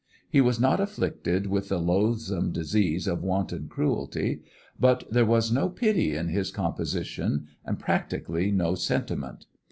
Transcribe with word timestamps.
He 0.27 0.41
was 0.41 0.59
not 0.59 0.79
afflicted 0.79 1.45
with 1.45 1.69
the 1.69 1.77
loathsome 1.79 2.51
disease 2.51 3.05
of 3.05 3.21
wanton 3.21 3.67
cruelty, 3.67 4.41
but 4.79 5.03
there 5.11 5.27
was 5.27 5.51
no 5.51 5.69
pity 5.69 6.15
in 6.15 6.29
his 6.29 6.49
composition, 6.49 7.45
and 7.63 7.77
practically 7.77 8.49
no 8.49 8.73
sentiment. 8.73 9.45